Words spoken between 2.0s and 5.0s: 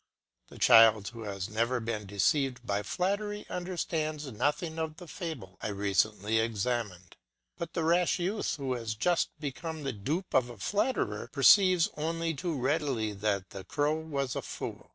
deceived by flattery understands nothing of